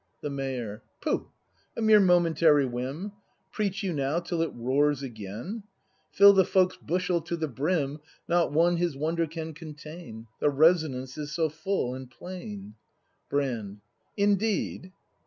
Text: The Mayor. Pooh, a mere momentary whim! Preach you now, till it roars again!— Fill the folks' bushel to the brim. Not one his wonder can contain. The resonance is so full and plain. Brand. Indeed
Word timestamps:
The 0.21 0.31
Mayor. 0.31 0.81
Pooh, 0.99 1.29
a 1.77 1.81
mere 1.83 1.99
momentary 1.99 2.65
whim! 2.65 3.11
Preach 3.51 3.83
you 3.83 3.93
now, 3.93 4.19
till 4.19 4.41
it 4.41 4.51
roars 4.51 5.03
again!— 5.03 5.61
Fill 6.15 6.33
the 6.33 6.43
folks' 6.43 6.75
bushel 6.75 7.21
to 7.21 7.37
the 7.37 7.47
brim. 7.47 7.99
Not 8.27 8.51
one 8.51 8.77
his 8.77 8.97
wonder 8.97 9.27
can 9.27 9.53
contain. 9.53 10.25
The 10.39 10.49
resonance 10.49 11.19
is 11.19 11.33
so 11.35 11.49
full 11.49 11.93
and 11.93 12.09
plain. 12.09 12.73
Brand. 13.29 13.81
Indeed 14.17 14.91